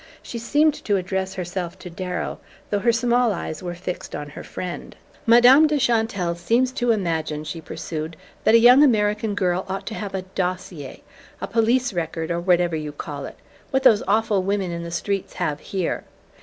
She 0.23 0.39
seemed 0.39 0.73
to 0.85 0.97
address 0.97 1.35
herself 1.35 1.77
to 1.77 1.87
Darrow, 1.87 2.39
though 2.71 2.79
her 2.79 2.91
small 2.91 3.31
eyes 3.31 3.61
were 3.61 3.75
fixed 3.75 4.15
on 4.15 4.29
her 4.31 4.43
friend. 4.43 4.95
"Madame 5.27 5.67
de 5.67 5.77
Chantelle 5.77 6.33
seems 6.33 6.71
to 6.71 6.89
imagine," 6.89 7.43
she 7.43 7.61
pursued, 7.61 8.17
"that 8.43 8.55
a 8.55 8.59
young 8.59 8.83
American 8.83 9.35
girl 9.35 9.63
ought 9.69 9.85
to 9.85 9.93
have 9.93 10.15
a 10.15 10.23
dossier 10.23 11.03
a 11.39 11.45
police 11.45 11.93
record, 11.93 12.31
or 12.31 12.39
whatever 12.39 12.75
you 12.75 12.91
call 12.91 13.25
it: 13.25 13.37
what 13.69 13.83
those 13.83 14.01
awful 14.07 14.41
women 14.41 14.71
in 14.71 14.81
the 14.81 14.89
streets 14.89 15.33
have 15.33 15.59
here. 15.59 16.03